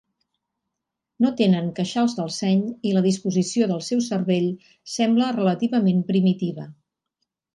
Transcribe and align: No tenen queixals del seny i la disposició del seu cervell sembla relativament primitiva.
No 1.25 1.29
tenen 1.41 1.67
queixals 1.79 2.15
del 2.19 2.31
seny 2.37 2.63
i 2.91 2.95
la 2.95 3.03
disposició 3.07 3.67
del 3.73 3.85
seu 3.89 4.01
cervell 4.07 4.49
sembla 4.95 5.31
relativament 5.39 6.03
primitiva. 6.11 6.69